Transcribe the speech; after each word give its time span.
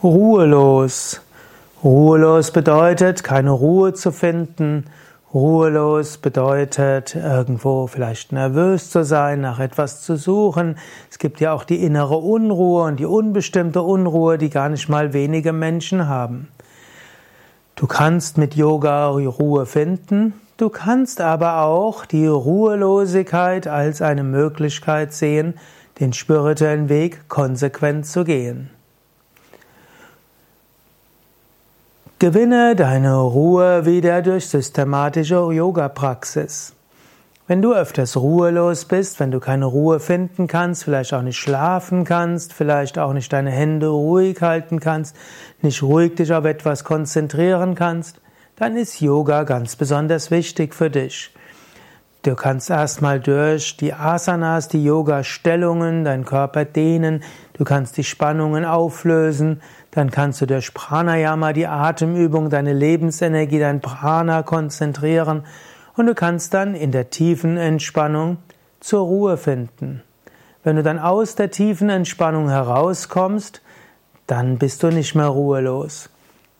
Ruhelos. 0.00 1.20
Ruhelos 1.82 2.52
bedeutet, 2.52 3.24
keine 3.24 3.50
Ruhe 3.50 3.94
zu 3.94 4.12
finden. 4.12 4.84
Ruhelos 5.34 6.18
bedeutet, 6.18 7.16
irgendwo 7.16 7.88
vielleicht 7.88 8.30
nervös 8.30 8.92
zu 8.92 9.02
sein, 9.04 9.40
nach 9.40 9.58
etwas 9.58 10.02
zu 10.02 10.14
suchen. 10.14 10.78
Es 11.10 11.18
gibt 11.18 11.40
ja 11.40 11.52
auch 11.52 11.64
die 11.64 11.82
innere 11.82 12.16
Unruhe 12.16 12.84
und 12.84 13.00
die 13.00 13.06
unbestimmte 13.06 13.82
Unruhe, 13.82 14.38
die 14.38 14.50
gar 14.50 14.68
nicht 14.68 14.88
mal 14.88 15.12
wenige 15.12 15.52
Menschen 15.52 16.06
haben. 16.06 16.46
Du 17.74 17.88
kannst 17.88 18.38
mit 18.38 18.54
Yoga 18.54 19.08
Ruhe 19.08 19.66
finden. 19.66 20.32
Du 20.58 20.68
kannst 20.68 21.20
aber 21.20 21.62
auch 21.62 22.06
die 22.06 22.28
Ruhelosigkeit 22.28 23.66
als 23.66 24.00
eine 24.00 24.22
Möglichkeit 24.22 25.12
sehen, 25.12 25.54
den 25.98 26.12
spirituellen 26.12 26.88
Weg 26.88 27.28
konsequent 27.28 28.06
zu 28.06 28.22
gehen. 28.22 28.70
Gewinne 32.20 32.74
deine 32.74 33.14
Ruhe 33.14 33.86
wieder 33.86 34.22
durch 34.22 34.48
systematische 34.48 35.36
Yoga-Praxis. 35.36 36.74
Wenn 37.46 37.62
du 37.62 37.72
öfters 37.74 38.16
ruhelos 38.16 38.86
bist, 38.86 39.20
wenn 39.20 39.30
du 39.30 39.38
keine 39.38 39.66
Ruhe 39.66 40.00
finden 40.00 40.48
kannst, 40.48 40.82
vielleicht 40.82 41.14
auch 41.14 41.22
nicht 41.22 41.38
schlafen 41.38 42.02
kannst, 42.02 42.52
vielleicht 42.52 42.98
auch 42.98 43.12
nicht 43.12 43.32
deine 43.32 43.52
Hände 43.52 43.86
ruhig 43.86 44.42
halten 44.42 44.80
kannst, 44.80 45.14
nicht 45.62 45.80
ruhig 45.80 46.16
dich 46.16 46.34
auf 46.34 46.44
etwas 46.44 46.82
konzentrieren 46.82 47.76
kannst, 47.76 48.20
dann 48.56 48.76
ist 48.76 49.00
Yoga 49.00 49.44
ganz 49.44 49.76
besonders 49.76 50.32
wichtig 50.32 50.74
für 50.74 50.90
dich. 50.90 51.32
Du 52.22 52.34
kannst 52.34 52.68
erstmal 52.68 53.20
durch 53.20 53.76
die 53.76 53.94
Asanas, 53.94 54.66
die 54.66 54.82
Yoga-Stellungen, 54.82 56.02
deinen 56.02 56.24
Körper 56.24 56.64
dehnen, 56.64 57.22
du 57.58 57.64
kannst 57.64 57.96
die 57.96 58.04
Spannungen 58.04 58.64
auflösen, 58.64 59.60
dann 59.90 60.10
kannst 60.10 60.40
du 60.40 60.46
durch 60.46 60.72
Pranayama, 60.72 61.52
die 61.52 61.66
Atemübung, 61.66 62.50
deine 62.50 62.72
Lebensenergie, 62.72 63.58
dein 63.58 63.80
Prana 63.80 64.42
konzentrieren 64.42 65.44
und 65.96 66.06
du 66.06 66.14
kannst 66.14 66.54
dann 66.54 66.74
in 66.74 66.92
der 66.92 67.10
tiefen 67.10 67.56
Entspannung 67.56 68.38
zur 68.80 69.00
Ruhe 69.00 69.36
finden. 69.36 70.02
Wenn 70.62 70.76
du 70.76 70.82
dann 70.82 70.98
aus 70.98 71.34
der 71.34 71.50
tiefen 71.50 71.90
Entspannung 71.90 72.48
herauskommst, 72.48 73.62
dann 74.26 74.58
bist 74.58 74.82
du 74.82 74.88
nicht 74.88 75.14
mehr 75.14 75.26
ruhelos. 75.26 76.10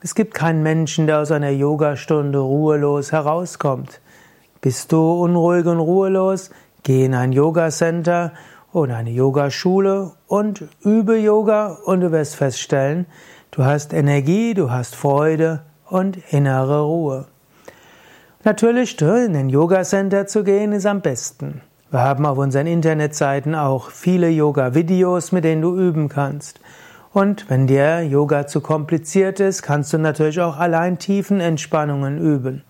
Es 0.01 0.15
gibt 0.15 0.35
keinen 0.35 0.63
Menschen, 0.63 1.07
der 1.07 1.19
aus 1.21 1.31
einer 1.31 1.51
Yogastunde 1.51 2.39
ruhelos 2.39 3.13
herauskommt. 3.13 4.01
Bist 4.61 4.93
du 4.93 5.23
unruhig 5.23 5.67
und 5.67 5.79
ruhelos? 5.79 6.51
Geh 6.83 7.05
in 7.05 7.15
ein 7.15 7.33
Yoga-Center 7.33 8.33
oder 8.73 8.97
eine 8.97 9.11
Yogaschule 9.11 10.13
und 10.27 10.65
übe 10.83 11.19
Yoga 11.19 11.79
und 11.85 12.01
du 12.01 12.13
wirst 12.13 12.37
feststellen, 12.37 13.07
du 13.51 13.65
hast 13.65 13.93
Energie, 13.93 14.55
du 14.55 14.71
hast 14.71 14.95
Freude 14.95 15.63
und 15.89 16.19
innere 16.33 16.83
Ruhe. 16.83 17.27
Natürlich, 18.45 19.01
in 19.01 19.37
ein 19.37 19.49
Yoga-Center 19.49 20.27
zu 20.27 20.45
gehen, 20.45 20.73
ist 20.73 20.87
am 20.87 21.01
besten. 21.01 21.61
Wir 21.91 22.01
haben 22.01 22.27
auf 22.27 22.39
unseren 22.39 22.67
Internetseiten 22.67 23.55
auch 23.55 23.91
viele 23.91 24.29
Yoga-Videos, 24.29 25.33
mit 25.33 25.45
denen 25.45 25.63
du 25.63 25.77
üben 25.77 26.09
kannst. 26.09 26.61
Und 27.13 27.49
wenn 27.49 27.67
dir 27.67 28.03
Yoga 28.03 28.47
zu 28.47 28.61
kompliziert 28.61 29.41
ist, 29.41 29.63
kannst 29.63 29.93
du 29.93 29.99
natürlich 29.99 30.41
auch 30.41 30.59
allein 30.59 30.99
tiefen 30.99 31.41
Entspannungen 31.41 32.19
üben. 32.19 32.63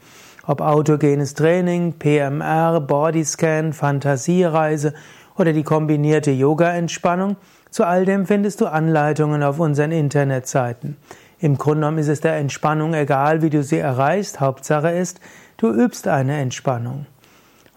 Ob 0.47 0.61
autogenes 0.61 1.35
Training, 1.35 1.95
PMR, 1.99 2.81
Bodyscan, 2.81 3.73
Fantasiereise 3.73 4.95
oder 5.39 5.53
die 5.53 5.63
kombinierte 5.63 6.31
Yoga-Entspannung, 6.31 7.37
zu 7.71 7.85
all 7.85 8.05
dem 8.05 8.27
findest 8.27 8.61
du 8.61 8.67
Anleitungen 8.67 9.43
auf 9.43 9.59
unseren 9.59 9.93
Internetseiten. 9.93 10.97
Im 11.41 11.57
Grunde 11.57 11.81
genommen 11.81 11.99
ist 11.99 12.09
es 12.09 12.21
der 12.21 12.37
Entspannung 12.37 12.95
egal, 12.95 13.43
wie 13.43 13.51
du 13.51 13.63
sie 13.63 13.79
erreichst. 13.79 14.41
Hauptsache 14.41 14.91
ist, 14.91 15.21
du 15.57 15.71
übst 15.71 16.09
eine 16.09 16.39
Entspannung. 16.41 17.07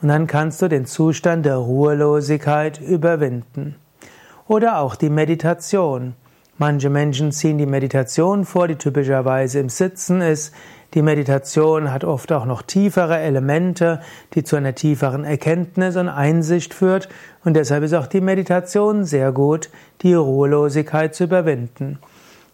Und 0.02 0.08
dann 0.08 0.25
kannst 0.25 0.62
du 0.62 0.68
den 0.68 0.85
Zustand 0.85 1.46
der 1.46 1.58
Ruhelosigkeit 1.58 2.81
überwinden. 2.81 3.75
Oder 4.47 4.80
auch 4.80 4.96
die 4.96 5.12
Meditation. 5.12 6.16
Manche 6.61 6.91
Menschen 6.91 7.31
ziehen 7.31 7.57
die 7.57 7.66
Meditation 7.66 8.45
vor, 8.45 8.67
die 8.67 8.75
typischerweise 8.75 9.57
im 9.57 9.69
Sitzen 9.69 10.22
ist. 10.22 10.53
Die 10.94 11.01
Meditation 11.01 11.91
hat 11.91 12.03
oft 12.03 12.31
auch 12.31 12.45
noch 12.45 12.61
tiefere 12.61 13.17
Elemente, 13.17 13.99
die 14.35 14.44
zu 14.44 14.57
einer 14.57 14.75
tieferen 14.75 15.23
Erkenntnis 15.23 15.95
und 15.95 16.07
Einsicht 16.07 16.75
führt. 16.75 17.09
Und 17.44 17.55
deshalb 17.55 17.83
ist 17.83 17.95
auch 17.95 18.05
die 18.05 18.22
Meditation 18.22 19.05
sehr 19.05 19.31
gut, 19.31 19.72
die 20.03 20.13
Ruhelosigkeit 20.13 21.16
zu 21.16 21.23
überwinden. 21.23 21.97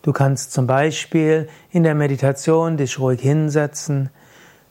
Du 0.03 0.13
kannst 0.13 0.53
zum 0.53 0.67
Beispiel 0.67 1.49
in 1.69 1.83
der 1.83 1.93
Meditation 1.93 2.77
dich 2.77 2.99
ruhig 2.99 3.19
hinsetzen. 3.19 4.09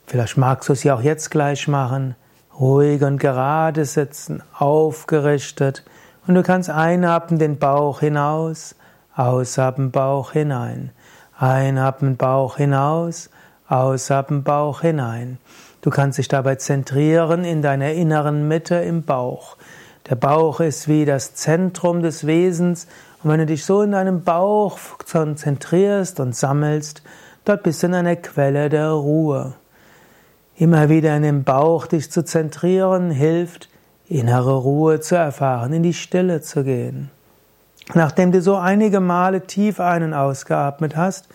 Vielleicht 0.06 0.38
magst 0.38 0.70
du 0.70 0.72
es 0.72 0.82
ja 0.82 0.94
auch 0.94 1.02
jetzt 1.02 1.30
gleich 1.30 1.68
machen. 1.68 2.14
Ruhig 2.58 3.02
und 3.02 3.18
gerade 3.18 3.84
sitzen, 3.84 4.42
aufgerichtet. 4.58 5.84
Und 6.26 6.36
du 6.36 6.42
kannst 6.42 6.70
einatmen 6.70 7.38
den 7.38 7.58
Bauch 7.58 8.00
hinaus, 8.00 8.76
ausatmen 9.16 9.90
Bauch 9.90 10.32
hinein. 10.32 10.90
Einatmen 11.38 12.16
Bauch 12.16 12.56
hinaus, 12.56 13.30
Ausatmen 13.68 14.44
Bauch 14.44 14.82
hinein. 14.82 15.38
Du 15.80 15.90
kannst 15.90 16.18
dich 16.18 16.28
dabei 16.28 16.54
zentrieren 16.54 17.44
in 17.44 17.62
deiner 17.62 17.92
inneren 17.92 18.46
Mitte 18.46 18.76
im 18.76 19.02
Bauch. 19.02 19.56
Der 20.08 20.14
Bauch 20.14 20.60
ist 20.60 20.86
wie 20.86 21.04
das 21.04 21.34
Zentrum 21.34 22.02
des 22.02 22.26
Wesens 22.26 22.86
und 23.22 23.30
wenn 23.30 23.40
du 23.40 23.46
dich 23.46 23.64
so 23.64 23.82
in 23.82 23.90
deinem 23.90 24.22
Bauch 24.22 24.78
konzentrierst 25.10 26.20
und 26.20 26.36
sammelst, 26.36 27.02
dort 27.44 27.64
bist 27.64 27.82
du 27.82 27.88
in 27.88 27.94
einer 27.94 28.14
Quelle 28.14 28.68
der 28.68 28.90
Ruhe. 28.90 29.54
Immer 30.56 30.88
wieder 30.88 31.16
in 31.16 31.22
dem 31.22 31.42
Bauch 31.42 31.86
dich 31.86 32.10
zu 32.10 32.24
zentrieren 32.24 33.10
hilft, 33.10 33.68
innere 34.08 34.54
Ruhe 34.54 35.00
zu 35.00 35.16
erfahren, 35.16 35.72
in 35.72 35.82
die 35.82 35.94
Stille 35.94 36.40
zu 36.40 36.62
gehen. 36.62 37.10
Nachdem 37.94 38.32
du 38.32 38.42
so 38.42 38.56
einige 38.56 39.00
Male 39.00 39.46
tief 39.46 39.80
ein- 39.80 40.02
und 40.02 40.14
ausgeatmet 40.14 40.96
hast, 40.96 41.28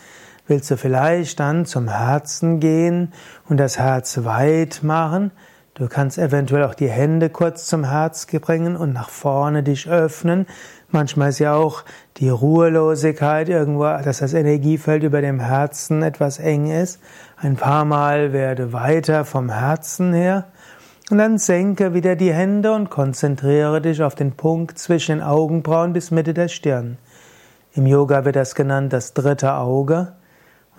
Willst 0.52 0.70
du 0.70 0.76
vielleicht 0.76 1.40
dann 1.40 1.66
zum 1.66 1.88
Herzen 1.88 2.60
gehen 2.60 3.14
und 3.48 3.56
das 3.56 3.80
Herz 3.80 4.26
weit 4.26 4.84
machen? 4.84 5.32
Du 5.76 5.88
kannst 5.88 6.18
eventuell 6.18 6.66
auch 6.66 6.74
die 6.74 6.90
Hände 6.90 7.30
kurz 7.30 7.68
zum 7.68 7.90
Herz 7.90 8.26
bringen 8.26 8.76
und 8.76 8.92
nach 8.92 9.08
vorne 9.08 9.64
dich 9.64 9.88
öffnen. 9.88 10.48
Manchmal 10.90 11.30
ist 11.30 11.40
ja 11.40 11.54
auch 11.54 11.86
die 12.18 12.28
Ruhelosigkeit 12.28 13.48
irgendwo, 13.48 13.84
dass 13.84 14.18
das 14.18 14.34
Energiefeld 14.34 15.04
über 15.04 15.22
dem 15.22 15.40
Herzen 15.40 16.04
etwas 16.04 16.38
eng 16.38 16.70
ist. 16.70 17.00
Ein 17.38 17.56
paar 17.56 17.86
Mal 17.86 18.34
werde 18.34 18.74
weiter 18.74 19.24
vom 19.24 19.50
Herzen 19.50 20.12
her. 20.12 20.48
Und 21.12 21.18
dann 21.18 21.38
senke 21.38 21.94
wieder 21.94 22.16
die 22.16 22.32
Hände 22.34 22.72
und 22.72 22.90
konzentriere 22.90 23.82
dich 23.82 24.02
auf 24.02 24.16
den 24.16 24.32
Punkt 24.32 24.80
zwischen 24.80 25.18
den 25.18 25.22
Augenbrauen 25.22 25.92
bis 25.92 26.10
Mitte 26.10 26.34
der 26.34 26.48
Stirn. 26.48 26.98
Im 27.74 27.86
Yoga 27.86 28.24
wird 28.24 28.38
das 28.38 28.56
genannt 28.56 28.94
das 28.94 29.14
dritte 29.14 29.56
Auge. 29.56 30.14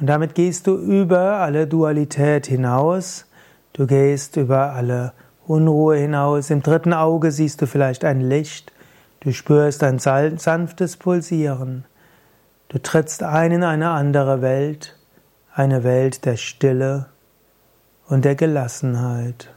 Und 0.00 0.06
damit 0.06 0.34
gehst 0.34 0.66
du 0.66 0.78
über 0.78 1.36
alle 1.36 1.66
Dualität 1.66 2.46
hinaus. 2.46 3.26
Du 3.74 3.86
gehst 3.86 4.38
über 4.38 4.72
alle 4.72 5.12
Unruhe 5.46 5.98
hinaus. 5.98 6.48
Im 6.48 6.62
dritten 6.62 6.94
Auge 6.94 7.30
siehst 7.30 7.60
du 7.60 7.66
vielleicht 7.66 8.02
ein 8.02 8.22
Licht. 8.22 8.72
Du 9.20 9.32
spürst 9.32 9.82
ein 9.84 9.98
sanftes 9.98 10.96
Pulsieren. 10.96 11.84
Du 12.68 12.78
trittst 12.78 13.22
ein 13.22 13.52
in 13.52 13.64
eine 13.64 13.90
andere 13.90 14.40
Welt, 14.40 14.98
eine 15.54 15.84
Welt 15.84 16.24
der 16.24 16.38
Stille 16.38 17.08
und 18.08 18.24
der 18.24 18.34
Gelassenheit. 18.34 19.51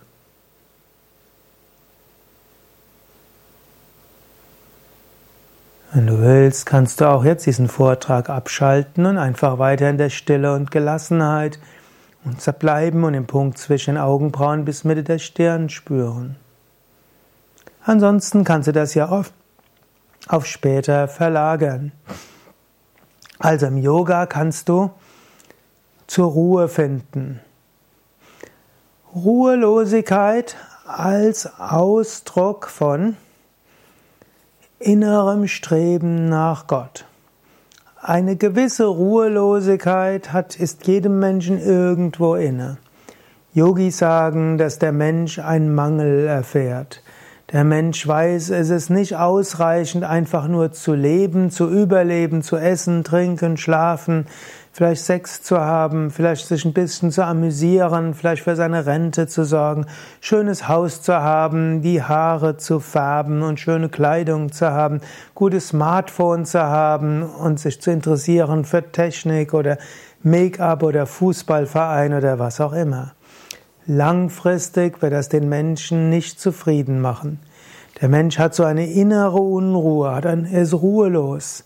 Wenn 5.95 6.07
du 6.07 6.19
willst, 6.19 6.65
kannst 6.65 6.99
du 6.99 7.09
auch 7.09 7.23
jetzt 7.23 7.45
diesen 7.45 7.69
Vortrag 7.69 8.29
abschalten 8.29 9.05
und 9.05 9.17
einfach 9.17 9.59
weiter 9.59 9.89
in 9.89 9.97
der 9.97 10.09
Stille 10.09 10.53
und 10.53 10.69
Gelassenheit 10.69 11.57
und 12.25 12.41
zerbleiben 12.41 13.05
und 13.05 13.13
den 13.13 13.27
Punkt 13.27 13.57
zwischen 13.57 13.97
Augenbrauen 13.97 14.65
bis 14.65 14.83
Mitte 14.83 15.03
der 15.03 15.19
Stirn 15.19 15.69
spüren. 15.69 16.35
Ansonsten 17.81 18.43
kannst 18.43 18.67
du 18.67 18.73
das 18.73 18.93
ja 18.93 19.07
auf, 19.07 19.31
auf 20.27 20.45
später 20.45 21.07
verlagern. 21.07 21.93
Also 23.39 23.67
im 23.67 23.77
Yoga 23.77 24.25
kannst 24.25 24.67
du 24.67 24.91
zur 26.07 26.29
Ruhe 26.29 26.67
finden. 26.67 27.39
Ruhelosigkeit 29.15 30.57
als 30.85 31.57
Ausdruck 31.57 32.67
von 32.67 33.15
innerem 34.85 35.47
Streben 35.47 36.29
nach 36.29 36.67
Gott. 36.67 37.05
Eine 37.99 38.35
gewisse 38.35 38.85
Ruhelosigkeit 38.85 40.31
hat, 40.31 40.55
ist 40.55 40.85
jedem 40.85 41.17
Menschen 41.17 41.59
irgendwo 41.59 42.35
inne. 42.35 42.77
Yogis 43.51 43.97
sagen, 43.97 44.59
dass 44.59 44.77
der 44.77 44.91
Mensch 44.91 45.39
einen 45.39 45.73
Mangel 45.73 46.27
erfährt. 46.27 47.01
Der 47.51 47.63
Mensch 47.63 48.07
weiß, 48.07 48.51
es 48.51 48.69
ist 48.69 48.91
nicht 48.91 49.15
ausreichend, 49.15 50.03
einfach 50.03 50.47
nur 50.47 50.71
zu 50.71 50.93
leben, 50.93 51.49
zu 51.49 51.67
überleben, 51.67 52.43
zu 52.43 52.55
essen, 52.55 53.03
trinken, 53.03 53.57
schlafen, 53.57 54.27
vielleicht 54.75 55.05
Sex 55.05 55.41
zu 55.41 55.57
haben, 55.57 56.11
vielleicht 56.11 56.47
sich 56.47 56.65
ein 56.65 56.73
bisschen 56.73 57.09
zu 57.09 57.23
amüsieren, 57.23 58.13
vielleicht 58.13 58.43
für 58.43 58.57
seine 58.57 58.85
Rente 58.85 59.25
zu 59.25 59.45
sorgen, 59.45 59.85
schönes 60.19 60.67
Haus 60.67 61.01
zu 61.01 61.13
haben, 61.15 61.81
die 61.81 62.03
Haare 62.03 62.57
zu 62.57 62.81
färben 62.81 63.41
und 63.41 63.57
schöne 63.57 63.87
Kleidung 63.87 64.51
zu 64.51 64.69
haben, 64.69 64.99
gutes 65.33 65.69
Smartphone 65.69 66.43
zu 66.43 66.61
haben 66.61 67.23
und 67.23 67.57
sich 67.57 67.79
zu 67.79 67.89
interessieren 67.89 68.65
für 68.65 68.91
Technik 68.91 69.53
oder 69.53 69.77
Make-up 70.23 70.83
oder 70.83 71.05
Fußballverein 71.05 72.13
oder 72.13 72.37
was 72.37 72.59
auch 72.59 72.73
immer. 72.73 73.13
Langfristig 73.85 75.01
wird 75.01 75.13
das 75.13 75.29
den 75.29 75.47
Menschen 75.47 76.09
nicht 76.09 76.37
zufrieden 76.37 76.99
machen. 76.99 77.39
Der 78.01 78.09
Mensch 78.09 78.39
hat 78.39 78.53
so 78.53 78.65
eine 78.65 78.91
innere 78.91 79.39
Unruhe, 79.39 80.09
er 80.21 80.61
ist 80.61 80.73
ruhelos 80.73 81.63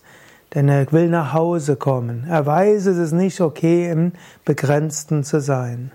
denn 0.54 0.68
er 0.68 0.90
will 0.92 1.08
nach 1.08 1.32
Hause 1.32 1.76
kommen. 1.76 2.26
Er 2.28 2.44
weiß, 2.44 2.86
es 2.86 2.98
ist 2.98 3.12
nicht 3.12 3.40
okay, 3.40 3.90
im 3.90 4.12
Begrenzten 4.44 5.24
zu 5.24 5.40
sein. 5.40 5.92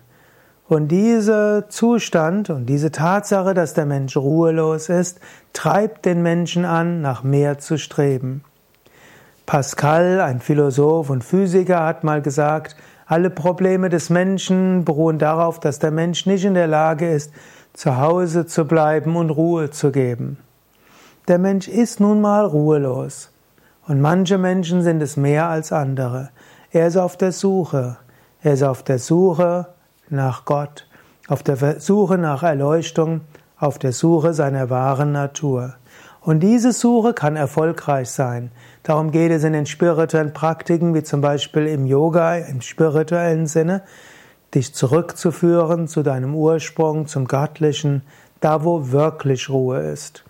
Und 0.68 0.88
dieser 0.88 1.70
Zustand 1.70 2.50
und 2.50 2.66
diese 2.66 2.92
Tatsache, 2.92 3.54
dass 3.54 3.76
der 3.76 3.86
Mensch 3.86 4.18
ruhelos 4.18 4.90
ist, 4.90 5.20
treibt 5.54 6.06
den 6.06 6.24
Menschen 6.24 6.66
an, 6.66 7.02
nach 7.02 7.24
mehr 7.24 7.60
zu 7.60 7.78
streben. 7.78 8.44
Pascal, 9.46 10.22
ein 10.22 10.40
Philosoph 10.40 11.12
und 11.12 11.24
Physiker, 11.24 11.86
hat 11.86 12.04
mal 12.04 12.24
gesagt, 12.24 12.76
alle 13.06 13.30
Probleme 13.30 13.90
des 13.90 14.10
Menschen 14.10 14.84
beruhen 14.86 15.20
darauf, 15.20 15.60
dass 15.60 15.78
der 15.78 15.92
Mensch 15.92 16.26
nicht 16.26 16.46
in 16.46 16.56
der 16.56 16.66
Lage 16.66 17.12
ist, 17.12 17.32
zu 17.74 17.98
Hause 17.98 18.48
zu 18.48 18.66
bleiben 18.66 19.16
und 19.16 19.30
Ruhe 19.30 19.70
zu 19.70 19.92
geben. 19.92 20.38
Der 21.28 21.38
Mensch 21.38 21.68
ist 21.68 22.00
nun 22.00 22.22
mal 22.22 22.46
ruhelos. 22.46 23.30
Und 23.88 24.02
manche 24.02 24.38
Menschen 24.38 24.82
sind 24.82 25.02
es 25.02 25.16
mehr 25.16 25.48
als 25.48 25.72
andere. 25.72 26.30
Er 26.72 26.88
ist 26.88 26.98
auf 26.98 27.18
der 27.18 27.32
Suche. 27.32 27.98
Er 28.42 28.54
ist 28.54 28.64
auf 28.64 28.84
der 28.84 29.00
Suche 29.00 29.68
nach 30.10 30.46
Gott, 30.46 30.88
auf 31.28 31.44
der 31.44 31.80
Suche 31.80 32.18
nach 32.18 32.44
Erleuchtung, 32.44 33.22
auf 33.58 33.80
der 33.80 33.92
Suche 33.92 34.34
seiner 34.34 34.70
wahren 34.70 35.12
Natur. 35.12 35.76
Und 36.22 36.40
diese 36.40 36.72
Suche 36.72 37.14
kann 37.14 37.36
erfolgreich 37.36 38.10
sein. 38.10 38.52
Darum 38.82 39.12
geht 39.12 39.32
es 39.32 39.44
in 39.44 39.54
den 39.54 39.68
spirituellen 39.68 40.34
Praktiken, 40.34 40.96
wie 40.96 41.04
zum 41.04 41.22
Beispiel 41.22 41.68
im 41.68 41.86
Yoga, 41.86 42.38
im 42.38 42.62
spirituellen 42.62 43.46
Sinne, 43.46 43.84
dich 44.56 44.74
zurückzuführen 44.74 45.88
zu 45.88 46.02
deinem 46.02 46.34
Ursprung, 46.34 47.08
zum 47.08 47.28
Göttlichen, 47.28 48.02
da 48.40 48.64
wo 48.64 48.92
wirklich 48.92 49.50
Ruhe 49.50 49.80
ist. 49.80 50.24